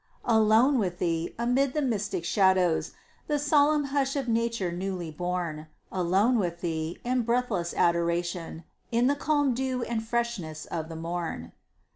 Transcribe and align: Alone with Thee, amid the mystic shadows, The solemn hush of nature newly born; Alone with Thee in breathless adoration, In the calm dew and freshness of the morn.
Alone 0.25 0.79
with 0.79 0.97
Thee, 0.97 1.31
amid 1.37 1.73
the 1.73 1.81
mystic 1.83 2.25
shadows, 2.25 2.93
The 3.27 3.37
solemn 3.37 3.83
hush 3.93 4.15
of 4.15 4.27
nature 4.27 4.71
newly 4.71 5.11
born; 5.11 5.67
Alone 5.91 6.39
with 6.39 6.61
Thee 6.61 6.97
in 7.03 7.21
breathless 7.21 7.71
adoration, 7.75 8.63
In 8.91 9.05
the 9.05 9.15
calm 9.15 9.53
dew 9.53 9.83
and 9.83 10.01
freshness 10.03 10.65
of 10.65 10.89
the 10.89 10.95
morn. 10.95 11.51